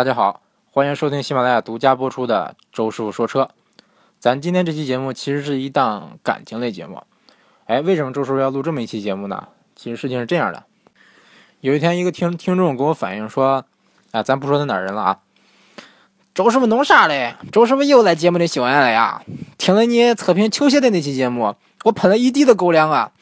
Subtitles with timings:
[0.00, 0.40] 大家好，
[0.70, 3.50] 欢迎收听喜马拉雅独家播出的周师傅说车。
[4.18, 7.02] 咱今天这期节目其实是一档感情类节目。
[7.66, 9.48] 哎，为什么周师傅要录这么一期节目呢？
[9.76, 10.64] 其实事情是这样的：
[11.60, 13.66] 有一天，一个听听众给我反映说，
[14.12, 15.18] 啊，咱不说他哪人了啊，
[16.32, 17.34] 周师傅弄啥嘞？
[17.52, 19.22] 周师傅又来节目里秀恩爱了呀！
[19.58, 21.54] 听了你测评球鞋的那期节目，
[21.84, 23.12] 我喷了一地的狗粮啊，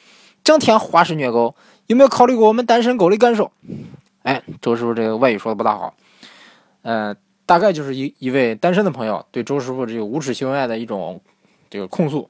[0.45, 1.57] 整天花式虐狗，
[1.89, 3.51] 有没有考虑过我们单身狗的感受？
[4.23, 5.93] 哎，周师傅这个外语说的不大好。
[6.83, 7.15] 呃，
[7.45, 11.21] 大概就是一一位单身的朋友对周师傅这个无耻秀恩爱的一种
[11.69, 12.29] 这个控诉。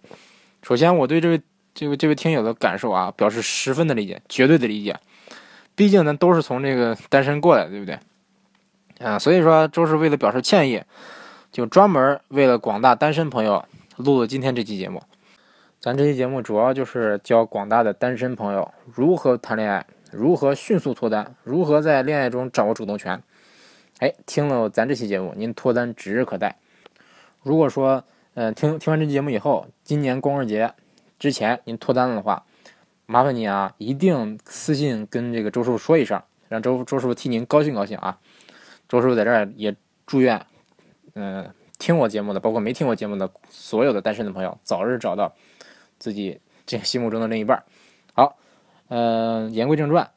[0.63, 1.41] 首先，我对这位
[1.75, 4.97] 这位这位听友的感受啊，表示十分的理解，绝对的理解。
[5.75, 7.99] 毕竟咱都是从这个单身过来的，对不对？
[8.99, 10.83] 啊，所以说周师为了表示歉意，
[11.53, 13.65] 就专门为了广大单身朋友
[13.97, 15.01] 录了今天这期节目。
[15.81, 23.23] 咱这期节目主要就是教广大的单身朋友如何谈恋爱，如何迅速脱单，如何在恋爱中掌握主动权。
[23.99, 26.57] 哎，听了咱这期节目，您脱单指日可待。
[27.43, 28.05] 如果说，
[28.35, 30.73] 呃，听听完这期节目以后，今年光棍节
[31.19, 32.47] 之前您脱单了的话，
[33.07, 38.21] 麻烦您啊，一定私信跟这个周师傅说一声，让周周师傅替您高兴高兴啊。
[38.89, 39.75] 周师傅在这儿也
[40.07, 40.47] 祝愿，
[41.15, 45.35] 嗯，听我节目的，包括没听我节目的所有的单身的朋友，早日找到
[45.99, 47.65] 自己这心目中的另一半。
[48.15, 48.39] 好，
[48.87, 50.09] 呃，言归正传，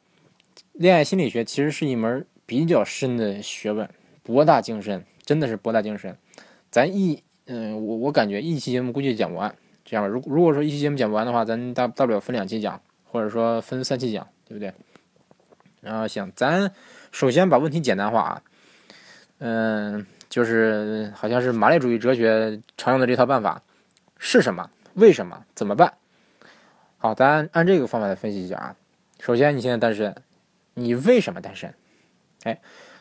[0.72, 2.24] 恋爱心理学其实是一门。
[2.52, 3.88] 比较深的学问，
[4.22, 6.18] 博大精深，真的是博大精深。
[6.70, 9.54] 咱一嗯，我我感觉一期节目估计讲不完。
[9.86, 12.78] 这样吧，如如果说一期节目讲不完的话，咱大大不了分两期讲，
[13.10, 14.70] 或者说分三期讲，对不对？
[15.80, 16.70] 然后行，咱
[17.10, 18.42] 首先把问题简单化啊。
[19.38, 23.62] 嗯，就是好像是马列主义哲学常用的这套办法，
[24.18, 24.68] 是什么？
[24.92, 25.42] 为什么？
[25.54, 25.94] 怎么办？
[26.98, 28.76] 好，咱按这个方法来分析一下啊。
[29.20, 30.14] 首先，你现在单身，
[30.74, 31.74] 你为什么单身？
[32.44, 32.60] 哎，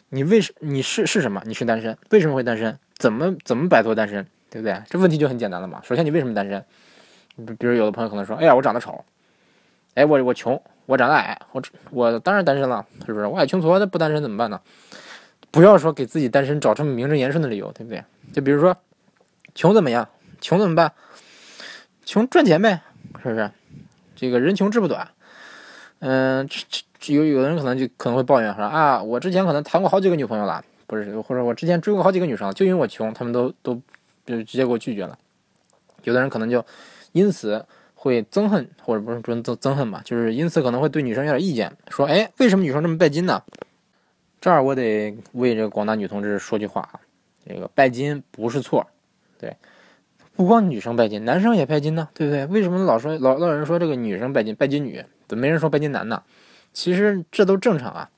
[0.09, 1.42] 你为什你是是什么？
[1.45, 2.78] 你是单身，为什么会单身？
[2.97, 4.25] 怎么怎么摆脱单身？
[4.50, 4.81] 对不对？
[4.89, 5.81] 这问题就很简单了嘛。
[5.84, 6.64] 首先，你为什么单身？
[7.58, 9.03] 比如有的朋友可能说，哎呀，我长得丑，
[9.96, 13.25] 哎，我我穷，我长得矮，我我当然单身了，是不是？
[13.25, 14.59] 我矮穷矬那不单身怎么办呢？
[15.50, 18.03] 不要说给自己单身找这么名正言顺的理由，对不对？
[18.34, 18.78] 就比如说，
[19.56, 20.07] 穷怎么样？
[20.40, 20.94] 穷怎么办？
[22.06, 22.81] 穷赚钱呗，
[23.24, 23.50] 是不是？
[24.16, 25.09] 这个人穷志不短，
[26.00, 26.84] 嗯，这这。
[27.07, 33.73] 有有的人可能就可能会抱怨说啊，我之前可能谈过好几个女朋友了，不是，或者我之前追过好几个女生，就因为我穷，他们都都
[34.25, 35.17] 就直接给我拒绝了。
[36.03, 36.63] 有的人可能就
[37.12, 43.41] 因此会憎恨，或者不是不是憎憎恨吧，就是因此可能会对女生有点意见，说哎，为什么女生这么拜金呢？
[44.39, 47.00] 这儿我得为这个广大女同志说句话啊，
[47.47, 48.88] 这个拜金不是错，
[49.39, 49.56] 对，
[50.35, 52.45] 不光女生拜金，男生也拜金呢，对不对？
[52.47, 56.23] 为什么老说老老有人说这个女生拜金，拜金女，怎么没人说拜金男呢？
[56.73, 58.09] 其实这都正常啊，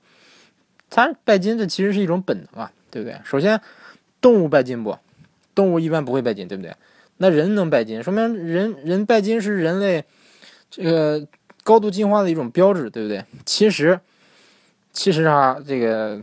[0.89, 3.19] 咱拜金这其实是一种本能啊，对不对？
[3.23, 3.59] 首先，
[4.21, 4.97] 动物拜金不？
[5.55, 6.75] 动物一般不会拜金，对不对？
[7.17, 10.03] 那人能拜金，说明人人拜金是人类
[10.69, 11.27] 这个
[11.63, 13.23] 高度进化的一种标志，对不对？
[13.45, 13.99] 其实，
[14.91, 16.19] 其实啊，这个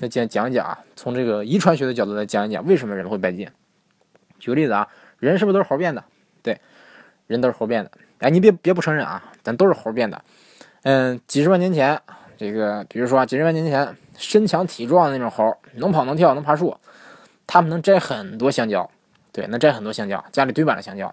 [0.00, 3.48] 再讲讲一讲啊，从这个遗传学的角度来讲一讲，为什么人会拜金？
[4.38, 6.04] 举个例子啊，人是不是都是猴变的？
[6.42, 6.60] 对，
[7.26, 7.90] 人都是猴变的。
[8.18, 10.22] 哎，你别别不承认啊，咱都是猴变的。
[10.82, 12.00] 嗯，几十万年前，
[12.36, 16.76] 这个比如说啊几十万年前，身强体壮的那种猴，能跑能跳能爬树，
[17.46, 18.88] 他们能摘很多香蕉，
[19.32, 21.12] 对，能摘很多香蕉，家里堆满了香蕉。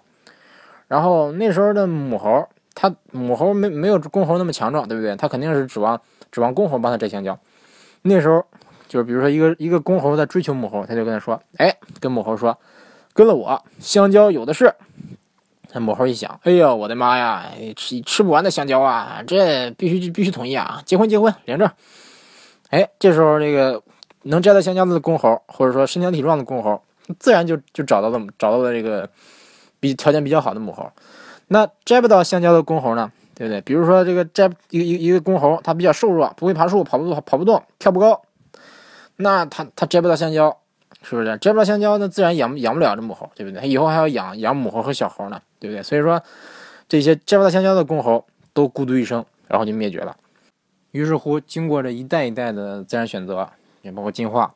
[0.87, 5.15] 然后那时候的母猴，它母猴没没有公猴那么强壮，对不对？
[5.15, 5.99] 它肯定是指望
[6.31, 7.37] 指望公猴帮它摘香蕉。
[8.03, 8.45] 那时候
[8.87, 12.55] 就是比如说一个一个公猴在追求母猴，他就跟他说，哎，跟母猴说，
[13.13, 14.71] 跟了我，香蕉有的是。
[15.79, 19.21] 母猴一想，哎呦，我的妈呀，吃吃不完的香蕉啊！
[19.25, 20.81] 这必须必须同意啊！
[20.85, 21.69] 结婚结婚领证。
[22.69, 23.81] 哎，这时候这个
[24.23, 26.81] 能摘到香蕉的公猴，或者说身强体壮的公猴，
[27.19, 29.09] 自然就就找到了找到了这个
[29.79, 30.89] 比条件比较好的母猴。
[31.47, 33.11] 那摘不到香蕉的公猴呢？
[33.35, 33.59] 对不对？
[33.61, 38.21] 比如说这个摘一个一一个公猴，它比较瘦弱，不会爬树，跑不跑不动，跳不高，
[39.17, 40.57] 那它它摘不到香蕉。
[41.07, 43.61] 是不是摘不到香蕉，那自然养养不了这母猴，对不对？
[43.61, 45.83] 他以后还要养养母猴和小猴呢，对不对？
[45.83, 46.19] 所以说，
[46.89, 50.17] 这些摘不到香蕉的公猴都孤独一生，然后就灭绝了。
[50.91, 53.47] 于是乎，经过这一代一代的自然选择，
[53.83, 54.55] 也包括进化，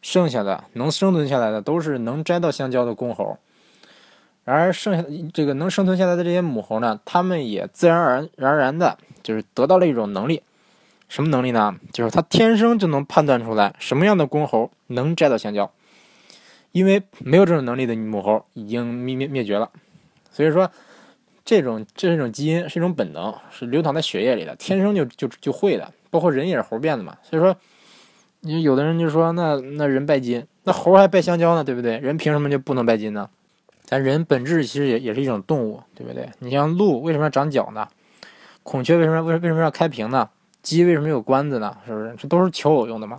[0.00, 3.36] 剩下的能生存下来的都是能摘到香蕉的公猴。
[4.44, 5.04] 然而，剩下
[5.34, 10.42] 这个能生存下来的这些母猴呢，它们也自然而然而然的，就是得到了一种能力。
[11.08, 11.74] 什么能力呢？
[11.92, 15.70] 就是它天生就能判断出来什么样的公猴能摘到香蕉。
[16.72, 19.70] 因为没有这种能力的母猴已经灭灭灭绝了，
[20.30, 20.70] 所以说
[21.44, 25.92] 这种这是一种基因是一种本能，是流淌在血液里的，天生就就就会的。
[26.10, 27.56] 包括人也是猴变的嘛，所以说
[28.40, 31.98] 你有的人就说，那那人拜金，那猴还拜香蕉呢，对不对？
[31.98, 33.30] 人凭什么就不能拜金呢？
[33.84, 36.28] 咱人本质其实也也是一种动物，对不对？
[36.40, 37.88] 你像鹿为什么要长角呢？
[38.62, 40.28] 孔雀为什么为为什么要开屏呢？
[40.62, 41.76] 鸡为什么有冠子呢？
[41.86, 42.14] 是不是？
[42.18, 43.18] 这都是求偶用的嘛。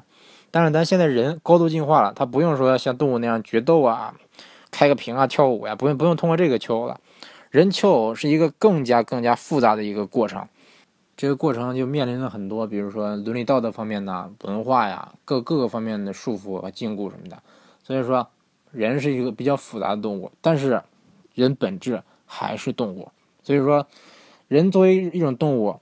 [0.53, 4.13] 但是咱现在人高度进化了，他不用说像动物那样决斗啊，
[4.69, 6.99] 开个屏啊，跳舞呀，不用不用通过这个求偶了。
[7.49, 10.47] 人求偶是一个更加更加复杂的一个过程，
[11.17, 17.41] 这个过程就面临了很多，比如说伦理道德方面的文化呀，各各个方面的束缚和禁锢什么的。
[17.83, 18.27] 所以说，
[18.71, 20.83] 人是一个比较复杂的动物，但是
[21.33, 23.09] 人本质还是动物。
[23.41, 23.87] 所以说，
[24.47, 25.79] 人作为一种动物，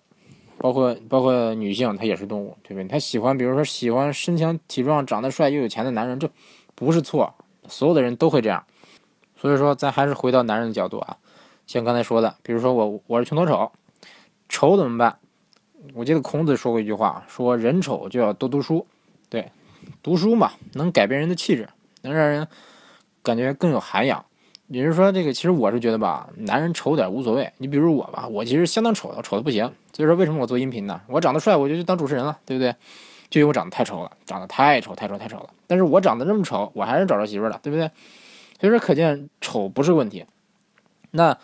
[0.61, 2.87] 包括包括女性，她也是动物，对不对？
[2.87, 6.29] 她喜欢，比如说喜欢身强体壮、长得帅又有钱的男人，这
[6.75, 7.33] 不是错，
[7.67, 8.63] 所有的人都会这样。
[9.35, 11.17] 所以说，咱还是回到男人的角度啊。
[11.65, 13.71] 像刚才说的，比如说我我是穷多丑，
[14.47, 15.17] 丑怎么办？
[15.95, 18.85] 我记得孔子说过一句话，说人丑就要多读书，
[19.29, 19.51] 对，
[20.03, 21.67] 读书嘛，能改变人的气质，
[22.03, 22.47] 能让人
[23.23, 24.23] 感觉更有涵养。
[24.71, 27.51] 也就是说，这个其实我是觉得吧，男人丑点无所谓。
[27.57, 29.65] 你比如我吧，我其实相当丑的，丑的不行。
[29.91, 31.01] 所以说，为什么我做音频呢？
[31.07, 32.73] 我长得帅，我就去当主持人了，对不对？
[33.29, 35.49] 就因为我长得太丑了，长得太丑太丑太丑了。
[35.67, 37.91] 但是我长得这么丑，我还是找着媳妇了，对不对？
[38.61, 40.25] 所以说，可见丑不是问题。
[41.11, 41.37] 那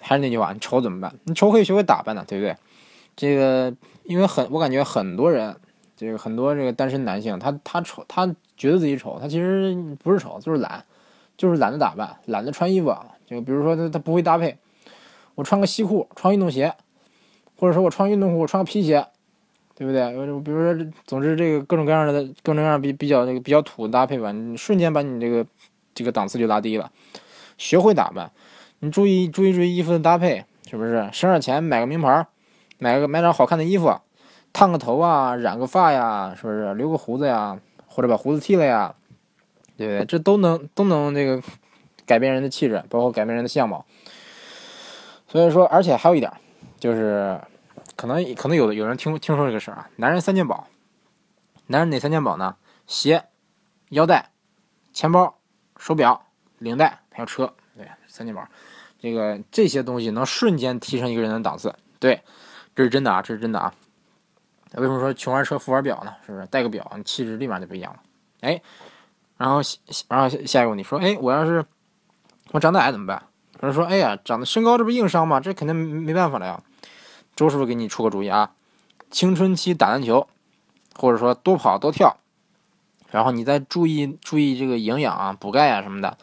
[0.00, 1.12] 还是那句话，你丑怎么办？
[1.24, 2.56] 你丑可以学会打扮的，对不对？
[3.16, 3.74] 这个，
[4.04, 5.56] 因为很，我感觉很多人，
[5.96, 8.24] 这个很多这个单身男性，他他丑，他
[8.56, 10.84] 觉得自己丑，他其实不是丑，就是懒，
[11.38, 12.94] 就是懒得打扮，懒得穿衣服。
[13.24, 14.58] 就比如说他他不会搭配，
[15.36, 16.74] 我穿个西裤，穿运动鞋，
[17.56, 19.06] 或者说我穿运动裤，我穿个皮鞋，
[19.74, 20.10] 对不对？
[20.40, 25.46] 比如说，总之这个各种各样的各种各样比比较那个比较土的搭配吧，你瞬间把你这个
[25.94, 26.90] 这个档次就拉低了。
[27.56, 28.30] 学会打扮。
[28.80, 32.26] 你注意注意注意衣服的搭配，是不是省点钱买个名牌，
[32.78, 34.00] 买个买点好看的衣服，
[34.52, 38.94] 烫个头啊，染个发呀，是不是留个胡子呀，或者把胡子剃了呀，
[39.78, 40.04] 对不对？
[40.04, 41.40] 这都能都能这个
[42.04, 43.86] 改变人的气质，包括改变人的相貌。
[45.28, 46.30] 所以说，而且还有一点，
[46.78, 47.40] 就是
[47.96, 50.66] 可能可能有的有人听听说这个事儿啊，男人三件宝，
[51.68, 52.56] 男人哪三件宝呢？
[52.86, 53.24] 鞋、
[53.90, 54.30] 腰带、
[54.92, 55.38] 钱包、
[55.78, 56.26] 手表、
[56.58, 58.46] 领带，还有车，对，三件宝。
[58.98, 62.20] 这个这些东西能瞬间提升一个人的档次，对，
[62.74, 63.72] 这是真的啊，这是真的啊。
[64.74, 66.14] 为什么说穷玩车富玩表呢？
[66.26, 68.00] 是不是带个表，气质立马就不一样了？
[68.40, 68.60] 哎，
[69.38, 69.60] 然后
[70.08, 71.64] 然后下一个问题说，哎，我要是
[72.50, 73.22] 我长得矮怎么办？
[73.60, 75.40] 有人说，哎呀，长得身高这不硬伤吗？
[75.40, 76.62] 这肯定没办法了呀。
[77.34, 78.50] 周师傅给你出个主意啊，
[79.10, 80.28] 青春期打篮球，
[80.94, 82.18] 或者说多跑多跳，
[83.10, 86.18] 然后你再注意注意这个营养啊，补钙啊什么的，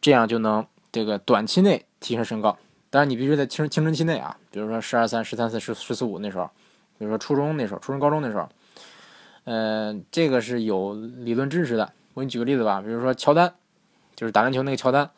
[0.00, 0.66] 这样就能。
[0.94, 2.56] 这个短期内提升身高，
[2.88, 6.48] 当然你必须在青青春期内啊，比如说十二三、十三四、十十四五那时候，
[6.96, 8.48] 比如说初中那时候、初中高中那时候，
[9.44, 11.92] 嗯，这个是有理论支持的。
[12.14, 13.52] 我给你举个例子吧，比如说乔丹，
[14.14, 15.10] 就是打篮球那个乔丹，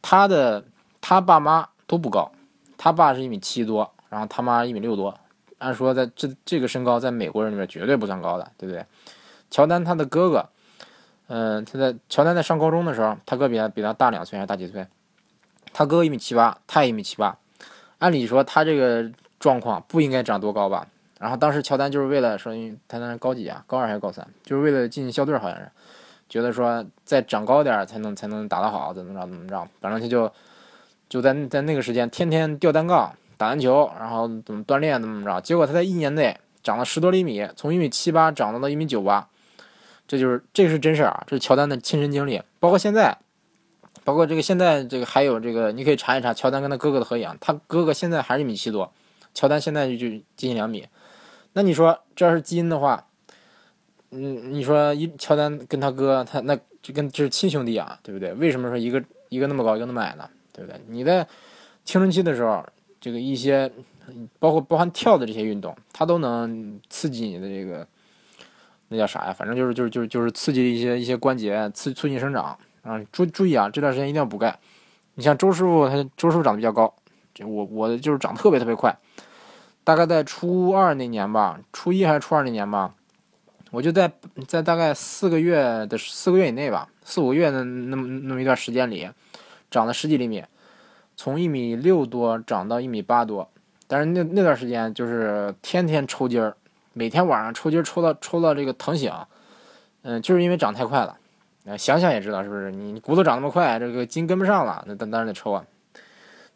[0.00, 0.64] 他的
[1.00, 2.30] 他爸妈都不高，
[2.76, 5.18] 他爸是一米七多，然后他妈一米六多，
[5.58, 8.86] 按说在这这个身高在美国人里面绝对不算高的，对不对？
[9.50, 10.48] 乔丹他的哥哥，
[11.26, 14.86] 嗯，他在乔丹在上高中的时候，他哥比他比他大两岁还是大几岁？
[15.72, 17.36] 他哥一米七八，他也一米七八，
[17.98, 19.10] 按理说他这个
[19.40, 20.86] 状况不应该长多高吧？
[21.18, 23.64] 然后当时乔丹就是为了说，因为他那高几啊？
[23.66, 24.26] 高二还是高三？
[24.44, 25.70] 就是为了进校队，好像是，
[26.28, 29.68] 觉得说再长高点才能才能打得好，怎么着怎么着？
[29.80, 30.32] 反正他就
[31.08, 35.40] 就在在那个时间天天吊单杠打篮球，然后怎么锻炼怎么着？
[35.40, 39.28] 结果他在一年内长了十多厘米，从一米七八长到了一米九八，
[40.06, 41.24] 这就是这是真事儿啊！
[41.26, 43.18] 这是乔丹的亲身经历，包括现在。
[44.04, 48.90] 包括这个现在这个还有这个，你可以查一查乔丹跟他哥哥的合影，他哥哥现在还是一米七多，
[49.34, 50.86] 乔丹现在就接近两米。
[51.58, 53.04] 那你说这要是基因的话，
[54.12, 58.32] 嗯，你说一乔丹跟他哥，他那就跟这是亲兄弟啊，对不对？
[58.34, 60.30] 为什么说一个一个那么高，一个那么矮呢？
[60.52, 60.80] 对不对？
[60.86, 61.26] 你在
[61.84, 62.64] 青春期的时候，
[63.00, 63.68] 这个一些
[64.38, 67.84] 包括包含跳的这些运动，它都能刺激你的这个
[68.86, 69.32] 那叫啥呀？
[69.32, 72.56] 反正就是就是就是就是刺激一些一些关节，刺促进生长。
[72.82, 74.56] 啊，注注意啊，这段时间一定要补钙。
[75.16, 76.94] 你像周师傅，他周师傅长得比较高，
[77.34, 78.96] 这我我就是长得特别特别快。
[79.88, 82.92] 大概在初二那年吧，初一还是初二那年吧，
[83.70, 84.12] 我就在
[84.46, 89.08] 在大概四个月的四个月以内吧，四五个月的那么那么一段时间里，
[89.70, 90.44] 长了十几厘米，
[91.16, 93.48] 从一米六多长到一米八多。
[93.86, 96.54] 但是那那段时间就是天天抽筋儿，
[96.92, 99.10] 每天晚上抽筋抽到抽到这个疼醒，
[100.02, 101.16] 嗯，就是因为长太快了。
[101.78, 102.70] 想想也知道是不是？
[102.70, 105.64] 你骨头长那么快，这个筋跟不上了，那当当然得抽啊。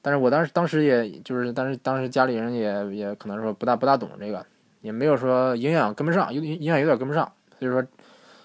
[0.04, 4.44] 但是我当时当时也就是当时当时家里人也也可能说不大不大懂这个，
[4.80, 7.80] 也没有说营养跟不上，有营养有点跟不上，所以说，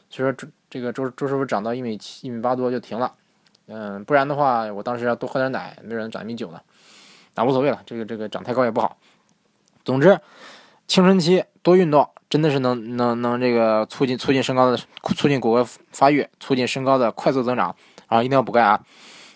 [0.09, 3.11] 所以说这这个周周师傅长到一米七一米八多就停了，
[3.65, 6.61] 嗯，不然的话，我当时要多喝点奶，没准长一米九呢，
[7.33, 8.95] 那无所谓了，这个这个长太高也不好。
[9.83, 10.19] 总之，
[10.85, 14.77] 青春期多运动真的是能能能这个促进促进身高的
[15.15, 17.75] 促进骨骼发育，促进身高的快速增长，
[18.07, 18.83] 然后一定要补钙啊。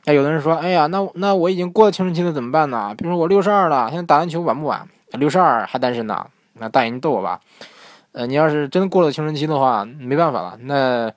[0.05, 2.95] 那有的人说，哎呀，那那我已经过了青春期了，怎么办呢？
[2.97, 4.87] 比如说我六十二了，现在打篮球晚不晚？
[5.11, 6.25] 六十二还单身呢？
[6.53, 7.39] 那大爷你逗我吧。
[8.13, 10.57] 呃，你要是真过了青春期的话，没办法了。
[10.61, 11.11] 那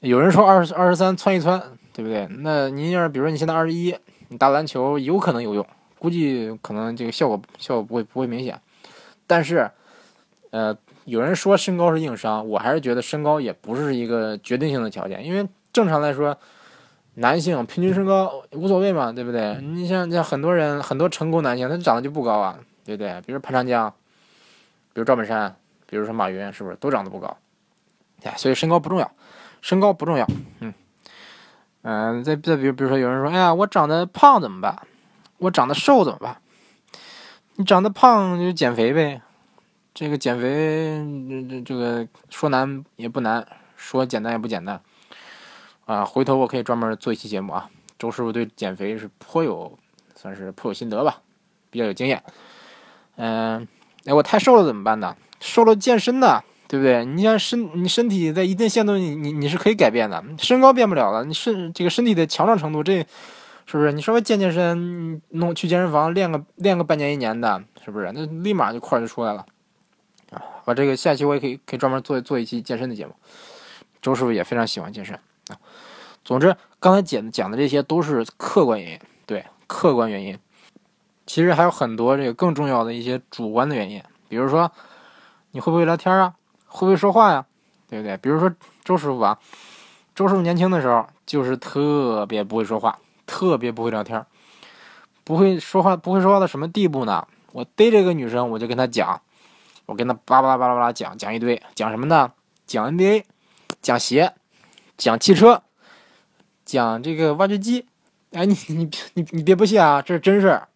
[0.00, 2.26] 有人说二十二十三窜一窜，对不对？
[2.40, 3.94] 那您要是比如说你现在二十一，
[4.28, 5.64] 你打篮球有可能有用，
[5.98, 8.60] 估计可能这个效果效果不会不会明显。
[9.28, 9.70] 但是，
[10.50, 16.36] 呃，有人说身高是硬伤，我还是觉得身高也不是一个决定性的条件，因为正常来说。
[17.14, 19.58] 男性平均身高无所谓嘛，对不对？
[19.60, 23.20] 你像像很多人，很多成功男性，他长得就不高啊，对不对？
[23.26, 23.92] 比如潘长江，
[24.94, 25.54] 比如赵本山，
[25.86, 27.36] 比如说马云，是不是都长得不高？
[28.22, 29.10] 哎，所以身高不重要，
[29.60, 30.26] 身高不重要。
[30.60, 30.72] 嗯
[31.82, 34.74] 嗯，再再比如，比如说有人说，哎呀，我长得胖怎么办？
[35.38, 36.36] 我长得瘦怎么办？
[37.56, 39.20] 你长得胖就减肥呗。
[39.92, 44.80] 这个减肥，这这这个说难也不难，说简单也不简单。
[45.92, 47.68] 啊，回头我可以专门做一期节目啊。
[47.98, 49.78] 周师傅对减肥是颇有，
[50.14, 51.20] 算是颇有心得吧，
[51.68, 52.22] 比较有经验。
[53.16, 53.68] 嗯，
[54.06, 55.14] 哎，我太瘦了怎么办呢？
[55.38, 57.04] 瘦了健身呢，对不对？
[57.04, 60.24] 你像身，你身体在一定限度，你你你是可以改变的。
[60.38, 62.96] 身高变不了了，你身这个身体的强壮程度，这
[63.66, 63.92] 是不是？
[63.92, 68.10] 你稍微健健身，弄去健身房练个练个半年一年的，是不是？
[68.14, 69.44] 那立马就块就出来了。
[70.30, 73.14] 啊，把这个下期我也可以可以专门做做一期健身的节目。
[74.00, 75.18] 周师傅也非常喜欢健身。
[76.24, 80.38] 总之，刚才讲讲的这些都是客观原因，对客观原因。
[81.26, 84.70] 其实还有很多这个更重要的一些主观的原因，比如说
[85.52, 86.34] 你会不会聊天啊，
[86.66, 87.44] 会不会说话呀，
[87.88, 88.16] 对不对？
[88.18, 88.52] 比如说
[88.84, 89.38] 周师傅啊，
[90.14, 94.24] 周师傅年轻的时候就是特别不会说话，特别不会聊天，
[95.24, 97.26] 不会说话，不会说话到什么地步呢？
[97.52, 99.20] 我逮着一个女生，我就跟她讲，
[99.86, 102.32] 我跟她巴拉巴拉巴拉讲讲一堆，讲什么呢？
[102.66, 103.24] 讲 NBA，
[103.80, 104.34] 讲鞋，
[104.96, 105.62] 讲汽车。
[106.72, 107.84] 讲这个挖掘机，
[108.32, 110.66] 哎，你你你你别不信啊，这是真事儿。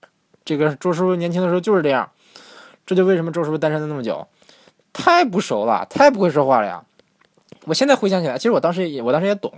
[0.45, 2.11] 这个周师傅年轻的时候就是这样，
[2.85, 4.29] 这就为什么周师傅单身了那么久，
[4.93, 6.85] 太不熟了，太不会说话了呀。
[7.65, 9.51] 我现在回想起来，其实我当时也我当时也懂。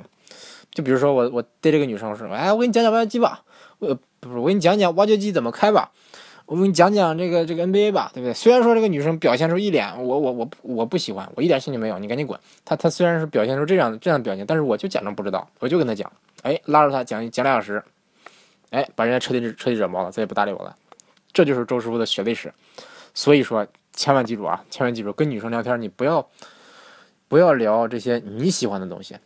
[0.71, 3.43] 就比如说我我对这个女生说，哎，我给你讲讲挖掘机吧，
[3.81, 5.91] 我不是我给你讲讲挖掘机怎么开吧。
[6.49, 8.33] 我给你讲讲这个这个 NBA 吧，对不对？
[8.33, 12.41] 虽然说这个女生表现出一脸我我我我不喜欢，我一点兴趣没有，你赶紧滚。
[12.65, 17.85] 她她虽然是表现出这样这样的表情，但是我就假装不知道，我就跟她讲，哎，拉着她讲讲俩小时，
[18.71, 20.75] 哎，把人家彻底彻底惹毛了，再也不搭理我了。
[21.35, 22.51] 这就是周师傅的血泪史。
[23.13, 26.27] 所以说，千万记住啊，千万记住，跟女生聊天你不要
[27.29, 29.17] 不要聊这些你喜欢的东西，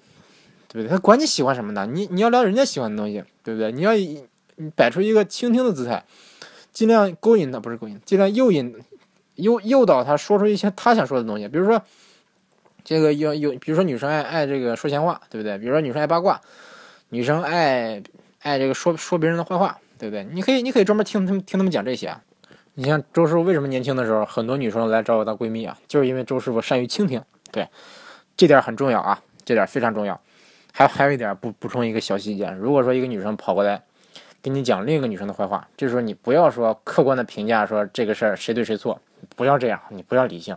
[0.66, 0.88] 对不对？
[0.88, 1.86] 她管你喜欢什么呢？
[1.86, 3.70] 你你要聊人家喜欢的东西，对不对？
[3.70, 3.92] 你要
[4.74, 6.04] 摆出一个倾听的姿态。
[6.72, 8.74] 尽量勾引他，不是勾引，尽量诱引、
[9.34, 11.46] 诱诱导他说出一些他想说的东西。
[11.46, 11.82] 比如说，
[12.82, 15.58] 这个有有，比如说女生爱爱这个说闲话，对不对？
[15.58, 16.40] 比如说女生爱八卦，
[17.10, 18.02] 女生爱
[18.40, 20.26] 爱这个说说别人的坏话，对不对？
[20.32, 22.16] 你可以你可以专门听他们听他们讲这些。
[22.74, 25.78] 你像周师傅为什么年轻的时候很多女生来找我当闺蜜啊？
[25.86, 27.68] 就是因为周师傅善于倾听，对，
[28.34, 30.18] 这点很重要啊，这点非常重要。
[30.72, 33.82] 还还有一点补补充一个小细节，如果说一个女生跑过来。
[34.42, 39.00] 跟你讲另一个女生的坏话，这时候你不要说客观的评价，说这个事儿谁对谁错，
[39.36, 40.56] 不要这样，你不要理性，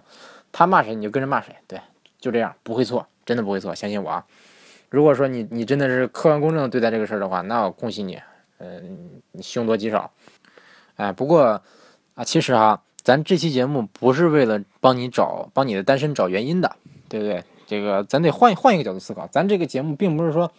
[0.51, 1.80] 他骂谁你就跟着骂谁，对，
[2.20, 4.25] 就这样，不会错，真的不会错，相信我啊。
[4.89, 8.20] 如果说你你真的是客观公正对待这个事儿的话，那我恭喜你，
[8.58, 10.10] 嗯，你凶多吉少。
[10.96, 11.62] 哎，不过
[12.15, 16.75] 啊，其实啊，咱这期节目不是为了帮你找帮你的单身找原因的，
[17.08, 17.44] 对不对？
[17.68, 20.51] 这个咱得换换一个角度思考，咱这个节目并不是说，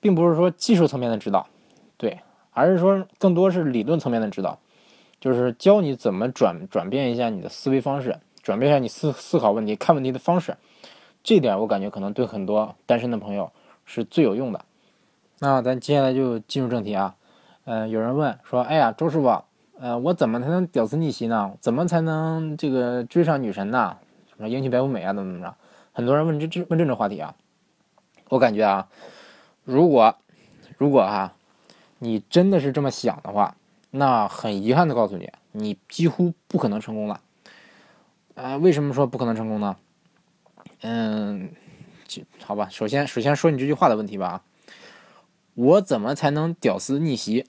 [0.00, 1.46] 并不是说技术层面的指导，
[1.96, 2.18] 对。
[2.52, 4.58] 而是说，更多是理论层面的指导，
[5.18, 10.56] 就是教你怎么转转变一下你的思维方式，转变一下你思思考问题、看问题的方式。
[11.24, 13.52] 这点我感觉可能对很多单身的朋友
[13.86, 14.64] 是最有用的。
[15.38, 17.14] 那咱接下来就进入正题啊。
[17.64, 19.44] 嗯，有人问说：“哎呀，周师傅，
[19.78, 21.52] 呃，我怎么才能屌丝逆袭呢？
[21.60, 23.96] 怎么才能这个追上女神呢？
[24.28, 25.54] 什么英气白富美啊，怎么怎么着？”
[25.94, 27.34] 很多人问这这问这种话题啊。
[28.28, 28.88] 我感觉啊，
[29.64, 30.14] 如果
[30.76, 31.32] 如果哈。
[32.04, 33.54] 你真的是这么想的话，
[33.92, 37.20] 那很遗憾的告诉你，你几乎不可能成功了。
[38.34, 39.76] 呃，为什么说不可能成功呢？
[40.80, 41.50] 嗯，
[42.42, 44.42] 好吧，首先首先说你这句话的问题吧。
[45.54, 47.46] 我怎么才能屌丝逆袭？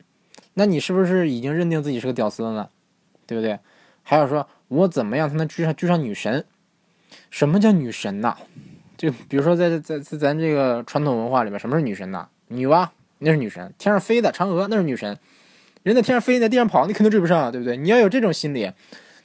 [0.54, 2.70] 那你是不是已经认定自己是个屌丝了呢？
[3.26, 3.60] 对不对？
[4.04, 6.46] 还有说，我怎么样才能追上追上女神？
[7.32, 8.38] 什么叫女神呐？
[8.96, 12.30] 就比如说在在在咱这个传统文化里边，什么是女神呐？
[12.50, 12.88] 女娲
[13.24, 15.18] 那是女神，天上飞的嫦娥那是女神，
[15.84, 17.78] 人在天上飞，在地上跑，你肯定追不上，对不对？
[17.78, 18.72] 你要有这种心理，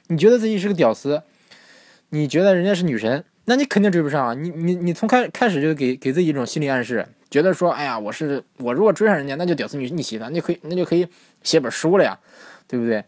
[0.07, 1.21] 你觉得自己是个屌丝，
[2.09, 4.43] 你觉得人家是女神，那你肯定追不上！
[4.43, 11.07] 你你你从开开始就给给自己一种心理暗示，觉得说，哎呀，我是我如果追上人家，那就屌丝女逆袭了，那就可以那就可以
[11.43, 12.19] 写本书了呀，
[12.67, 13.03] 对不对？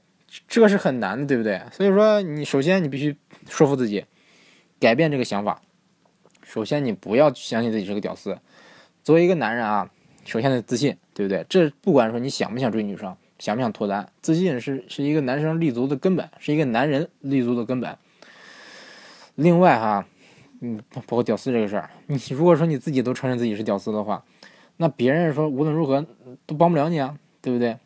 [0.47, 1.61] 这个是很难的，对不对？
[1.71, 3.15] 所以说，你首先你必须
[3.49, 4.05] 说服自己，
[4.79, 5.61] 改变这个想法。
[6.43, 8.37] 首先，你不要相信自己是个屌丝。
[9.03, 9.89] 作为一个男人啊，
[10.25, 11.45] 首先得自信，对不对？
[11.49, 17.97] 这不管说你想不想追女生，想不想脱单，自信是是一个男生立足的根本，是一个男人立足的根本。
[19.35, 20.05] 另外哈，
[20.59, 24.23] 嗯，包括屌丝这个事儿，你如果说你自己都承认自己是屌丝的话，
[24.77, 26.05] 那别人说无论如何
[26.45, 27.77] 都帮不了你啊，对不对？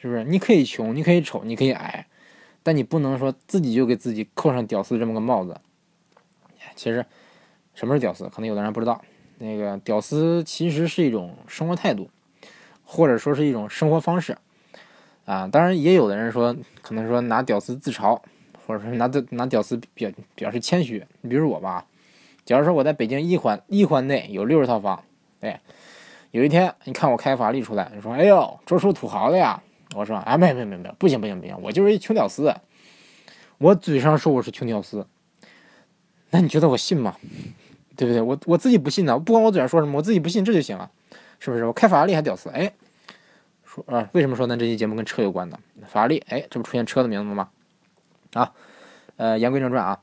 [0.00, 0.24] 是不是？
[0.24, 2.06] 你可以穷，你可以丑，你可以矮，
[2.62, 5.60] 但你不能说自己就给自己扣上屌丝这么个帽子。
[6.74, 7.04] 其实，
[7.74, 8.28] 什么是屌丝？
[8.28, 9.00] 可能有的人不知道。
[9.42, 12.08] 那个屌丝其实是一种生活态度，
[12.84, 14.38] 或者说是一种生活方式
[15.24, 15.48] 啊。
[15.48, 18.20] 当然，也有的人说，可能说拿屌丝自嘲，
[18.64, 21.04] 或者说拿的拿屌丝表表示谦虚。
[21.22, 21.84] 你比如我吧，
[22.44, 25.02] 假如说我在北京一环一环内有六十套房，
[25.40, 25.60] 哎，
[26.30, 29.60] 有一天你看我开法拉利出来，你说：“哎呦，这是土豪的呀。”
[29.96, 32.54] 我说啊，没有没有没没，不行不行不行，我就是一穷屌丝。
[33.58, 35.04] 我嘴上说我是穷屌丝，
[36.30, 37.16] 那你觉得我信吗？
[37.96, 38.20] 对不对？
[38.20, 40.90] 我我自己不信呢，不管我嘴上说什么，我自己不信这就行了，
[41.38, 41.64] 是不是？
[41.64, 42.48] 我开法拉利还屌丝？
[42.50, 42.72] 哎，
[43.64, 44.56] 说啊，为什么说呢？
[44.56, 45.58] 这期节目跟车有关呢？
[45.86, 47.48] 法拉利，哎，这不出现车的名字吗？
[48.34, 48.52] 啊，
[49.16, 50.00] 呃，言归正传啊，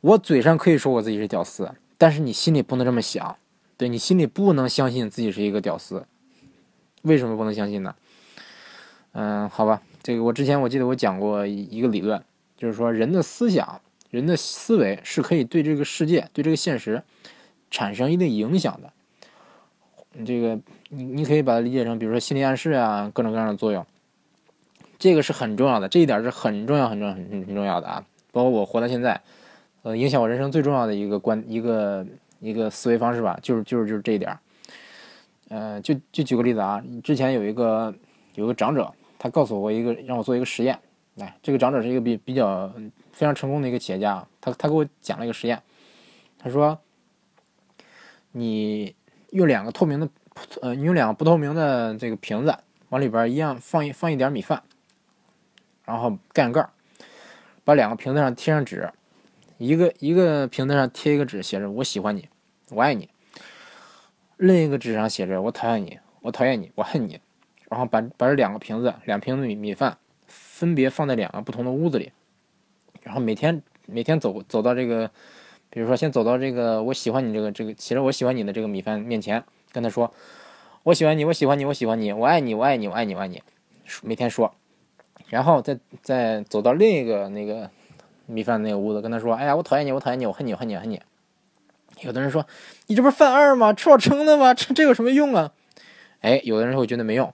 [0.00, 3.36] 我嘴上可以说我自己是屌丝，但是你心里不能这么想，
[3.76, 6.04] 对你心里不能相信自己是一个屌丝，
[7.02, 7.94] 为什么不能相信呢？
[9.12, 12.22] 嗯，好吧，这个我之前我记得我讲过一个理论，
[12.56, 13.80] 就是说人的思想、
[14.10, 17.02] 人的思维是可以对这个世界、对这个现实
[17.70, 18.92] 产生一定影响的。
[20.26, 23.86] 这个你你可以把它理解成，比如说心理暗示啊，各种各样的作用。
[24.98, 28.04] 这个是很重要的，这一点是很重要、很重要、很很重要的啊。
[28.32, 29.20] 包括我活到现在，
[29.82, 32.06] 呃，影响我人生最重要的一个观、一个
[32.40, 34.36] 一个思维方式吧，就是就是就是这一点。
[35.48, 37.94] 呃，就就举个例子啊，之前有一个
[38.34, 38.92] 有个长者。
[39.22, 40.78] 他告诉我一个，让我做一个实验。
[41.20, 42.72] 来，这个长者是一个比比较
[43.12, 44.26] 非常成功的一个企业家。
[44.40, 45.62] 他他给我讲了一个实验。
[46.38, 46.80] 他说
[48.32, 48.94] ：“你
[49.30, 50.08] 用两个透明的，
[50.62, 52.56] 呃，你用两个不透明的这个瓶子，
[52.88, 54.62] 往里边一样放一放一点米饭，
[55.84, 56.70] 然后盖上盖儿，
[57.62, 58.90] 把两个瓶子上贴上纸，
[59.58, 62.26] 一个一个瓶子上贴一个纸，写着‘我喜欢你，
[62.70, 63.10] 我爱你’，
[64.38, 67.20] 另一个纸上写着‘我讨厌你，我讨厌你，我恨你’。”
[67.68, 69.98] 然后把把这两个瓶子，两瓶子米米饭，
[70.60, 72.12] 分别放在两个不同的屋子里，
[73.02, 75.10] 然后每天每天走走到这个，
[75.70, 79.42] 比如说先走到这个我喜欢你这个这个其实我喜欢你的这个米饭面前，
[79.72, 80.12] 跟他说
[80.82, 83.42] 我喜欢你，我喜欢你，我喜欢你，我爱你，我爱你，我爱你，我爱你，
[84.02, 84.54] 每天说，
[85.28, 87.70] 然后再再走到另一个那个
[88.26, 91.00] 米饭那个屋子，跟他说，哎呀，我讨厌你，我讨厌你，我恨你，我恨你，恨你。
[92.02, 92.46] 有的人说，
[92.88, 93.72] 你这不是犯二吗？
[93.72, 94.52] 吃饱撑的吗？
[94.52, 95.52] 这这有什么用啊？
[96.20, 97.32] 哎，有的人会觉得没用。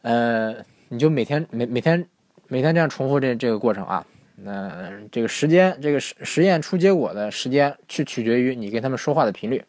[0.00, 0.56] 呃，
[0.88, 2.08] 你就每天每每天
[2.52, 9.62] 每天这样重复这这个过程啊，那这个时间这个实实验出结果的时间，去取决于你跟他们说话的频率。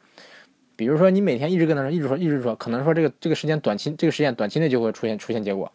[0.75, 5.71] 比如说你每天一直跟他说，一直说，一直说，可能说这个这个时间短期这个实验短期内就会出现出现结果。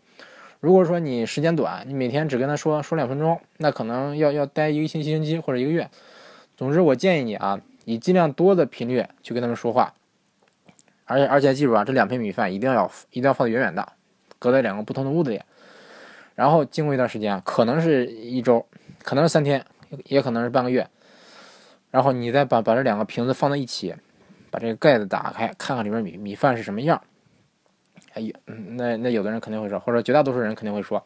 [0.58, 5.88] 如果说你时间短，你每天只跟他说说两分钟，那可能要要待一个星期星期或者一个月。
[6.56, 9.94] 总之，我建议你啊，以尽量多的频率去跟他们说话，
[11.04, 13.92] 而且而且记住啊，这两瓶米饭一定要一定要放得远远的。
[14.40, 15.40] 隔在两个不同的屋子里，
[16.36, 18.64] 然后经过一段时间，可能是一周，
[19.02, 19.64] 可能是三天，
[20.04, 20.86] 也可能是半个月，
[21.90, 23.94] 然后你再把把这两个瓶子放在一起，
[24.50, 27.02] 把这个盖子打开，看看里面米米饭是什么样。
[28.12, 31.02] 哎呀，那那有的人肯定会说，或者绝大多数人肯定会说，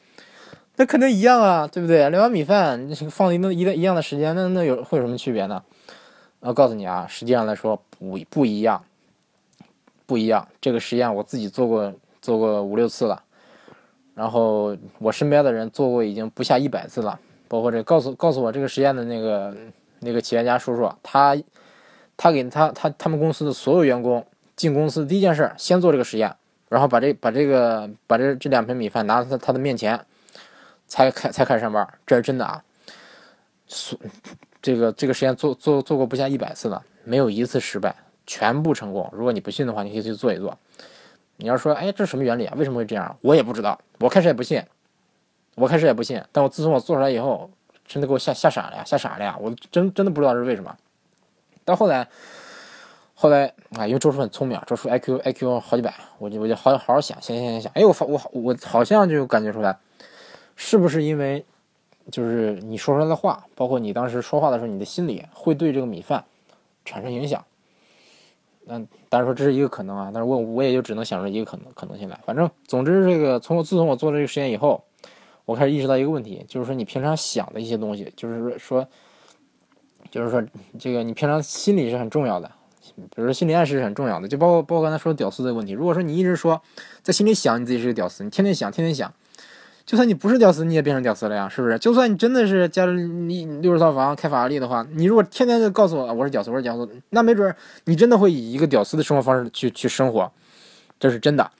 [0.75, 2.11] 那肯定一样啊，对不对？
[2.11, 5.62] 两碗米饭放一个一一样的时间，那那有会有什么区别呢？
[6.40, 8.85] 我告诉你啊，实际上来说不不一样，
[10.07, 10.49] 不一样。
[10.61, 11.95] 这个实验我自己做过。
[12.23, 13.25] 做过五六次了，
[14.20, 19.56] 然后我身边的人做过已经不下一百次了，包括这告诉告诉我这个实验的那个
[20.00, 21.35] 那个企业家叔叔，他
[22.18, 24.22] 他给他他他们公司的所有员工
[24.56, 26.37] 进公司第一件事先做这个实验，
[26.68, 29.98] 然后把这把这个把这这两瓶米饭拿到他他的面前，
[30.87, 32.62] 才开才开始上班，这是真的啊，
[33.68, 33.98] 所
[34.61, 39.09] 这个这个实验做做做过不下一百次了，没有一次失败，全部成功。
[39.14, 40.59] 如果你不信的话，你可以去做一做。
[41.40, 42.55] 你要说，哎，这是什么原理啊？
[42.57, 43.16] 为什么会这样？
[43.22, 43.79] 我也不知道。
[43.98, 44.62] 我开始也不信，
[45.57, 46.22] 我开始也不信。
[46.31, 47.50] 但我自从我做出来以后，
[47.87, 49.37] 真的给我吓吓傻了呀，吓傻了呀！
[49.40, 50.76] 我真真的不知道是为什么。
[51.64, 52.07] 到后来，
[53.14, 59.76] 后来啊，因为周叔很聪明啊，周叔 IQ IQ 好几百，我就我就好好好想，想想想想，哎，我发我我好像就感觉出来，
[60.57, 61.44] 是不是因为
[62.11, 66.24] 就是你说出来的话，包括你当时说话的时候，你的心理会对这个米饭
[66.85, 67.44] 产生影响？
[68.70, 72.18] 嗯，当然说这是一个可能啊，但是我我也就只能想出一个可能可能性来。
[72.24, 74.83] 反正总之，这个从我自从我做这个实验以后。
[75.46, 78.87] 我开始意识到一个问题，就是说你平常想的一些东西，就是说，
[80.09, 80.40] 就是说
[80.78, 82.48] 这个你平常心理是很重要的，
[82.94, 85.72] 比如说心理暗示是很重要的，就包括包括刚才说屌丝的问题。
[85.72, 86.62] 如果说你一直说
[87.02, 89.12] 在心里想你自己是个屌丝，你天天想天天想，
[89.90, 91.76] 就算你不是屌丝，你也变成屌丝了呀，是不是？
[91.81, 97.53] 就算你真的是家里你六十套房开法拉利的话，你如果天天就告诉我我是屌丝，我是屌丝，那没准
[97.87, 100.31] 你真的会以一个屌丝的生活方式去去生活，
[101.00, 101.50] 这是真的。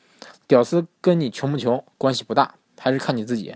[0.47, 3.53] 屌丝跟你穷不穷关系不大，还是看你自己。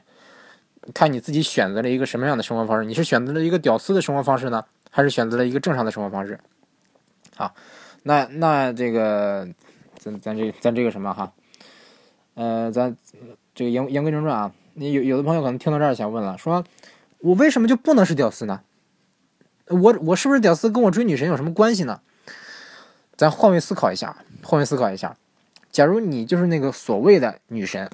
[0.92, 6.40] 看你自己选择了一个什么样的生活方式，你是选择了一个屌丝的生活方式呢，还是选择了一个正常的生活方式？
[7.36, 7.54] 好，
[8.02, 9.46] 那那这个
[9.98, 11.32] 咱咱这咱这个什么哈，
[12.34, 12.96] 呃，咱
[13.54, 16.64] 这个言言归正传啊，你有有的朋友可能听到这儿想问了，说
[17.18, 18.60] 我为什么就不能是屌丝呢？
[19.68, 22.00] 我我是不是屌丝跟我追女神有什么关系呢？
[23.16, 25.16] 咱换位思考一下，换位思考一下，
[25.70, 27.88] 假如你就是那个所谓的女神。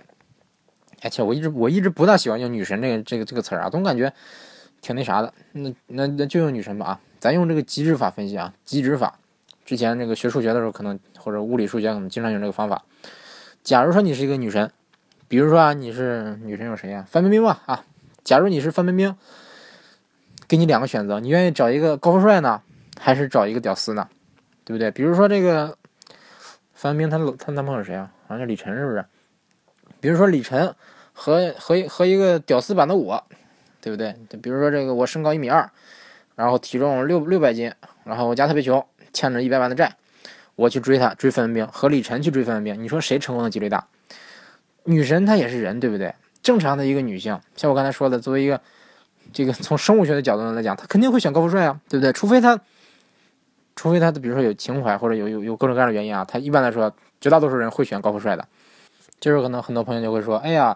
[1.02, 4.12] 而且我一直我一直不大喜欢用女神这个这个这个词儿啊，总感觉
[4.82, 5.32] 挺那啥的。
[5.52, 9.18] 那那那就用女神吧啊，咱用这个极值法分析啊，极值法。
[9.64, 12.82] 之前这个学数学的时候，可能或者物理数学可能经常用这个方法。
[13.62, 14.70] 假如说你是一个女神，
[15.30, 17.06] 比如说啊，你是女神有谁呀？
[17.08, 17.84] 范冰冰吧啊。
[18.24, 19.16] 假如你是范冰冰，
[20.48, 22.60] 给你两个选择，你愿意找一个高富帅呢，
[22.98, 24.08] 还是找一个屌丝呢？
[24.64, 24.90] 对不对？
[24.90, 25.78] 比如说这个
[26.74, 28.10] 范冰冰，她她男朋友谁啊？
[28.26, 29.04] 好像叫李晨，是不是？
[30.00, 30.74] 比如说李晨
[31.12, 33.24] 和和和一个屌丝版的我，
[33.80, 34.12] 对不对？
[34.42, 35.70] 比如说这个我身高一米二，
[36.34, 39.94] 然后体重六六百斤，然后我家特别穷，欠着一百万的债，
[40.56, 43.86] 我去追他追范冰冰，和李晨去追范冰冰，你说谁成功的几率大？
[44.84, 46.14] 女神她也是人，对不对？
[46.42, 48.60] 正常的一个女性，像我刚才说的，作为一个
[49.32, 52.12] 这个从生物学的角度上来讲，她肯定会选高富帅啊，对不对？
[52.12, 52.58] 除非她，
[53.76, 58.46] 除非她的比如说有情怀或者有有有各种各样的原因啊，她一般来说绝大多数人会选高富帅的。
[59.20, 60.74] 就是可能很多朋友就会说：“哎呀，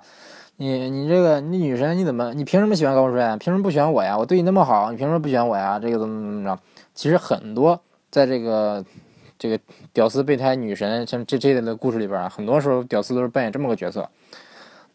[0.57, 3.35] 你你这个你女神你怎么你凭什么喜欢高富帅？
[3.39, 4.19] 凭什么不喜欢我呀？
[4.19, 5.79] 我对你那么好，你凭什么不喜欢我呀？
[5.79, 6.61] 这个怎么怎么着？
[6.93, 8.85] 其实很多在这个
[9.39, 9.59] 这个
[9.93, 14.09] 屌丝备胎女神像这这类的故事里边啊，很多时候屌丝都是扮演这么个角色。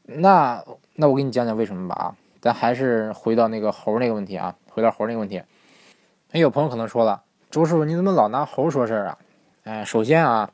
[0.04, 0.63] 那
[0.95, 5.41] 那我给你讲讲为什么吧啊，咱还是回到那个猴那个问题啊，回到猴那个问题。
[6.32, 7.21] 哎，有朋友可能说了，
[7.52, 9.17] 周师傅你怎么老拿猴说事儿啊？
[9.63, 10.49] 哎，首先啊，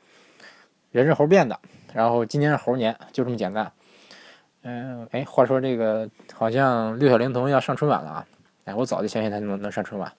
[0.92, 1.60] 人是猴变的。
[1.94, 3.72] 然后今年是猴年，就这么简单。
[4.64, 8.26] 嗯，哎，话说这个好像六小龄童要上春晚了啊！
[8.66, 10.12] 哎，我早就相信他能能上春晚。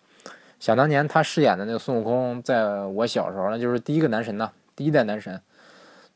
[0.59, 5.41] 想当年他饰演的那个孙悟空，在我小时候那就是第一个男神呐，第一代男神。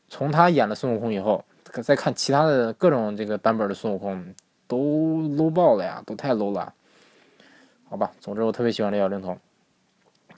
[0.09, 1.45] 从他演了孙悟空以后，
[1.83, 4.33] 再看其他的各种这个版本的孙悟空，
[4.67, 6.73] 都 low 爆了呀，都太 low 了。
[7.89, 9.37] 好吧，总之我特别喜欢六小龄童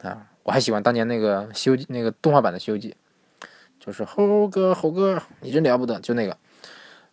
[0.01, 2.91] 啊，我还喜欢当年那个《西游记》那个动画版的《西游记》。
[3.79, 5.99] 就是猴哥，猴哥，你真了不得！
[5.99, 6.37] 就那个，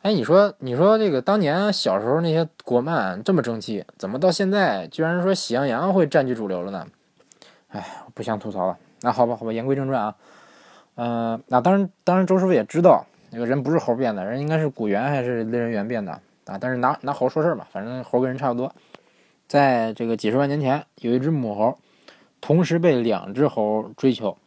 [0.02, 6.86] 哎，你说，你说这个当年小时候那些国漫这么争气，怎么到现在居然说喜羊羊会占据主流了呢？
[7.68, 8.78] 哎，不想吐槽了。
[9.02, 10.16] 那好吧，好吧，言归正传啊。
[10.94, 16.12] 嗯，那当然，当然，周师傅也知道，那个人不是猴变的，人应该是古猿还是类人猿变的
[16.46, 16.56] 啊。
[16.58, 18.74] 但是拿拿猴说事儿嘛，反正猴跟人差不多。
[19.46, 21.78] 在这个几十万年前，有一只母猴，
[22.40, 24.38] 同时被两只猴追求。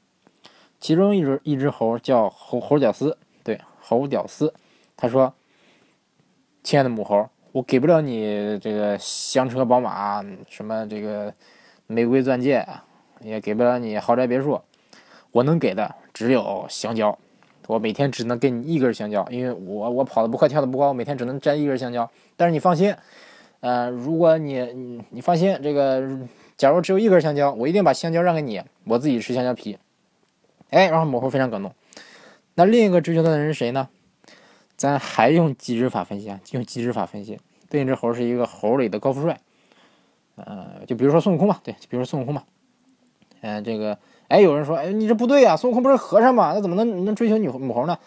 [0.80, 4.54] 其中一只一只猴叫猴猴屌丝，对猴屌丝，
[4.98, 5.34] 他说
[6.64, 11.34] ：“亲爱的母猴，我给不了你这个香车宝马，什么这个
[11.88, 12.66] 玫瑰钻戒，
[13.20, 14.62] 也给不了你豪宅别墅，
[15.32, 17.18] 我能给的只有香蕉。
[17.68, 22.10] 我每天只能给你一根香蕉，因为我我跑得不快，跳得不高，每天只能摘一根香蕉。
[22.38, 22.96] 但是你放心，
[23.60, 26.18] 呃，如果你你放心，这个
[26.56, 29.78] 假如只有一根香蕉，我一定把香蕉让给你，我自己吃香蕉皮。”
[30.72, 31.74] 哎，然后母猴非常感动。
[32.56, 33.90] 那另一个追求他的人是谁呢？
[34.84, 36.38] 咱还用机制法分析啊？
[36.52, 39.40] 用机制法分析，对，这猴是一个猴里的高富帅。
[40.36, 42.44] 呃，就比如说孙悟空吧，对，就比如说孙悟空吧。
[43.40, 46.52] 嗯，这个，哎，有人说，哎，你这不对呀，孙悟空不是和尚吗？
[46.54, 47.98] 那怎么能能追求女母猴呢？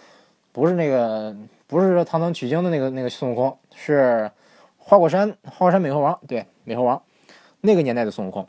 [0.53, 1.35] 不是那个，
[1.67, 4.31] 不是说唐僧取经的那个那个孙悟空，是
[4.77, 7.03] 花果山花果山美猴王，对，美猴王
[7.63, 8.47] 那个年代的孙悟空。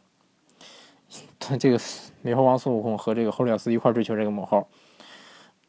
[1.39, 1.79] 他 这个
[2.21, 4.67] 美猴王孙悟空和这个猴屌丝一块追求这个母猴，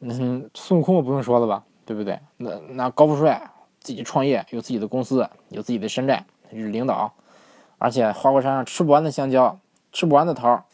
[0.01, 2.19] 嗯，孙悟空我不用说了吧，对不对？
[2.37, 3.49] 那那高富帅
[3.79, 7.11] 自己创业，有自己的公司，有自己的山寨，是领导
[7.79, 9.59] 而且花果山上吃不完的香蕉，
[9.91, 10.65] 吃不完的桃，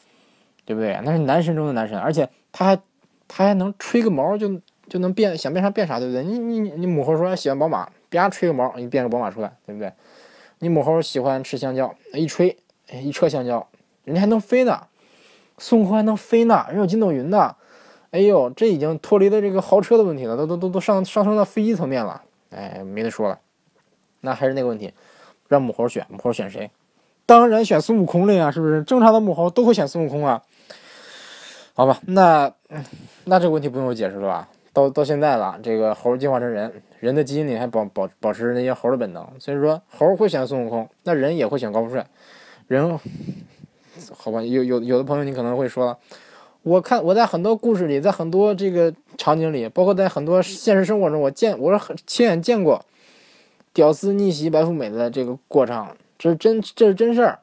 [0.65, 0.99] 对不对？
[1.05, 2.75] 那是男神中的男神，而且他还
[3.29, 6.21] 他还能吹个毛就就能变，想变啥变啥，对不对？
[6.25, 9.93] 你你你母猴说喜欢宝马，啪吹个毛，你变个宝马出来，对不对？
[10.59, 12.57] 你母猴喜欢吃香蕉，一吹
[12.91, 13.65] 一车香蕉，
[14.03, 14.87] 人家还能飞呢，
[15.57, 17.55] 孙悟空还能飞呢，人有筋斗云呢，
[18.11, 23.39] 哎呦，这已经脱离了这个豪车的问题了，都都都都上上升到飞机层面了，哎，没得说了。
[24.21, 24.93] 那还是那个问题，
[25.47, 26.71] 让母猴选，母猴选谁？
[27.25, 28.83] 当然选孙悟空了呀，是不是？
[28.83, 30.41] 正常的母猴都会选孙悟空啊。
[31.73, 32.51] 好吧，那
[33.25, 34.47] 那这个问题不用我解释了吧？
[34.71, 42.05] 到到现在了，这个猴进化成人，人的基因里还保保保持那些猴的本能，所以说猴会选孙悟空，那人也会选高富帅。
[42.67, 42.99] 人，
[44.17, 45.97] 好吧，有有有的朋友你可能会说，
[46.65, 52.83] 我看我在很多故事里，在很多这个场景里，包括在很多现实生活中，我见我很亲眼见过。
[53.71, 57.37] 屌丝逆袭白富美的这个过程，这是真，这是真事儿。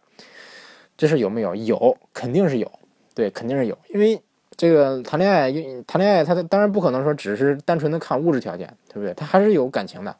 [0.97, 1.55] 这事有没有？
[1.55, 2.69] 有，肯定是有。
[3.15, 3.79] 对，肯定是有。
[3.91, 4.21] 因为
[4.57, 5.53] 这个谈恋爱，
[5.87, 9.15] 谈恋爱，他当然不可能说只是单纯的看物质条件，对不对？
[9.15, 10.17] 他还是有感情的，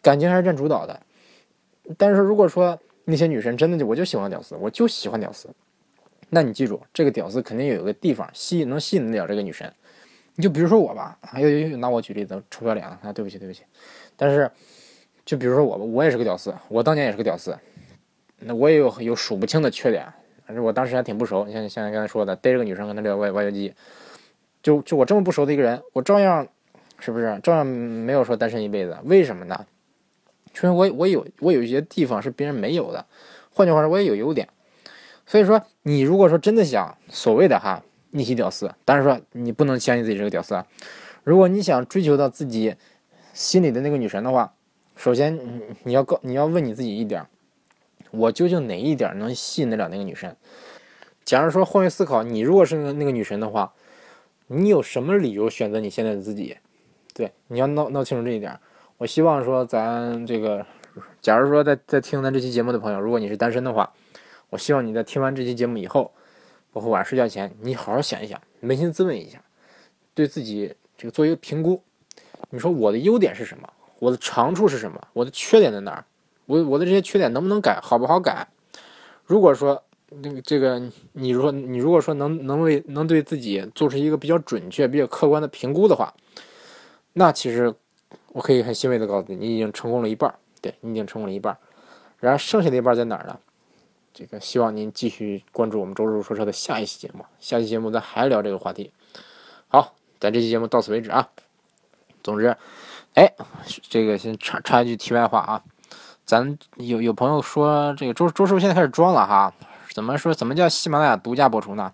[0.00, 0.98] 感情还是占主导的。
[1.98, 5.50] 但是如果说那些女生真的就我就喜欢屌丝，我就喜欢屌丝，
[6.28, 9.72] 那你记住，这个屌丝肯定有一个地方吸引，能吸引得了这个女神。
[10.34, 13.12] 你就比如说我吧，哎呦呦呦，拿我举例子，臭不要脸了啊！
[13.12, 13.62] 对不起，对不起。
[14.16, 14.50] 但是。
[15.24, 17.58] 就比如说我吧，我也是个屌丝，我当年也是个屌丝，
[18.38, 20.06] 那我也有有数不清的缺点，
[20.46, 21.44] 反正我当时还挺不熟。
[21.46, 23.74] 你像像刚才说的，逮着个女生跟她聊挖挖掘机，
[24.62, 26.46] 就就我这么不熟的一个人，我照样，
[27.00, 28.96] 是不是照样没有说单身一辈子？
[29.02, 29.66] 为什么呢？
[30.62, 33.04] 因为我我有我有一些地方是别人没有的，
[33.52, 34.48] 换句话说，我也有优点。
[35.26, 40.66] 所以说，你如果说真的想所谓的哈逆袭屌丝，但是说你不能相信自己是个屌丝啊。
[41.24, 42.76] 如果你想追求到自己
[43.34, 44.54] 心里的那个女神的话，
[44.94, 45.38] 首先，
[45.82, 47.26] 你要告你要问你自己一点，
[48.12, 50.36] 我究竟哪一点能吸引得了那个女神？
[51.24, 53.74] 假如说换位思考，你如果是那个女神的话，
[54.46, 56.56] 你有什么理由选择你现在的自己？
[57.12, 58.56] 对，你要闹闹清楚这一点。
[58.98, 60.64] 我希望说咱这个，
[61.20, 63.92] 假如说在在听咱这期节目的朋友，如果你是单身的话，
[64.50, 66.12] 我希望你在听完这期节目以后，
[66.72, 69.42] 包括晚上睡觉前，你好好想一想，扪心自问一下，
[70.14, 71.82] 对自己这个做一个评估。
[72.50, 73.68] 你说我的优点是什么？
[73.98, 75.00] 我的长处是什么？
[75.12, 76.04] 我的缺点在哪儿？
[76.46, 77.80] 我我的这些缺点能不能改？
[77.82, 78.46] 好不好改？
[79.24, 80.80] 如果说那个这个，
[81.12, 86.14] 你如果你如果说能能为能对自己做出一个比较准确、比较客观的评估的话，
[87.14, 87.74] 那其实
[88.28, 90.32] 我可以很欣慰的告诉你，你已经成功了一半。
[90.60, 91.56] 对你已经成功了一半。
[92.20, 93.38] 然后剩下的一半在哪儿呢？
[94.16, 97.22] 这个希望您继续关注我们周日说车的下一期节目。
[97.38, 98.90] 下期节目咱还聊这个话题。
[99.68, 101.28] 好，咱这期节目到此为止啊。
[102.22, 102.56] 总之。
[103.12, 103.30] 哎，
[103.90, 105.62] 这个先插插一句题外话啊，
[106.24, 109.52] 咱有有朋友说这个周周师傅现在开始装了哈，
[109.92, 110.32] 怎么说？
[110.32, 111.92] 怎么叫喜马拉雅独家播出呢？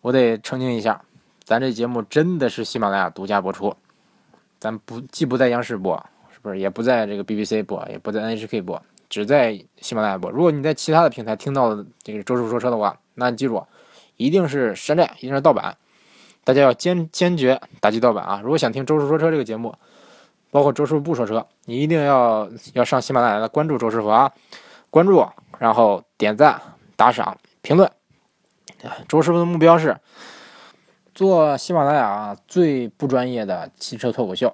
[0.00, 1.02] 我得澄清一下，
[1.44, 3.76] 咱这节目真的是喜马拉雅独家播出，
[4.58, 6.58] 咱不既不在央视播，是不是？
[6.58, 8.82] 也不在这个 BBC 播，也不在 NHK 播，
[9.14, 10.28] 只在喜马拉雅播。
[10.28, 13.64] 如果你在其他的平台听到的这个周师傅说车的话，那你记住，
[14.16, 15.76] 一定是山寨，一定是盗版。
[16.42, 18.40] 大家要坚坚决打击盗版啊！
[18.42, 19.72] 如果想听周师傅说车这个节目，
[20.50, 24.32] 包括周师傅不说车，你一定要要上喜马拉雅来关注周师傅啊！
[24.90, 25.24] 关注，
[25.60, 26.60] 然后点赞、
[26.96, 27.88] 打赏、评论。
[29.06, 29.96] 周师傅的目标是
[31.14, 34.52] 做喜马拉雅最不专业的汽车脱口秀。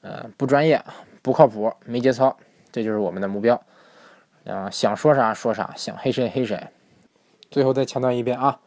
[0.00, 0.82] 呃，不专业、
[1.20, 2.34] 不靠谱、没节操，
[2.72, 3.60] 这就是我们的目标。
[4.44, 6.68] 啊，想说啥说啥，想黑谁黑谁。
[7.50, 8.60] 最后再强调一遍啊！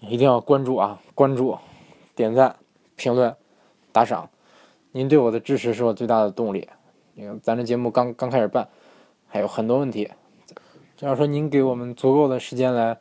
[0.00, 1.00] 一定要关注啊！
[1.14, 1.58] 关注、
[2.14, 2.56] 点赞、
[2.96, 3.36] 评论、
[3.92, 4.30] 打赏，
[4.92, 6.68] 您对我的支持是我最大的动力。
[7.14, 8.68] 因为，咱这节目刚刚开始办，
[9.26, 10.10] 还有很多问题。
[10.96, 12.98] 假如说您给我们足够的时间来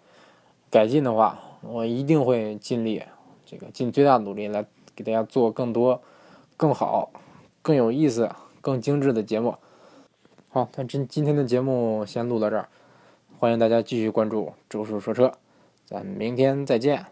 [0.69, 3.03] 改进的话，我一定会尽力，
[3.45, 6.01] 这个尽最大努力来给大家做更多、
[6.57, 7.11] 更好、
[7.61, 9.55] 更有意思、更精致的节目。
[10.49, 12.69] 好，那今今天的节目先录到这儿，
[13.37, 15.33] 欢迎大家继续关注周叔说车。
[15.85, 17.05] 咱明天再见。